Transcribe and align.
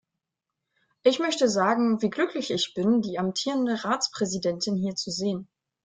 Ich 1.03 1.19
möchte 1.19 1.47
sagen, 1.47 2.01
wie 2.01 2.09
glücklich 2.09 2.49
ich 2.49 2.73
bin, 2.73 3.03
die 3.03 3.19
amtierende 3.19 3.83
Ratspräsidentin 3.83 4.75
hier 4.75 4.95
zu 4.95 5.11
sehen. 5.11 5.47